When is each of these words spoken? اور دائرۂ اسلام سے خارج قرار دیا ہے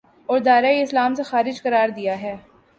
اور 0.29 0.39
دائرۂ 0.39 0.81
اسلام 0.81 1.15
سے 1.15 1.23
خارج 1.23 1.61
قرار 1.61 1.89
دیا 1.89 2.21
ہے 2.21 2.35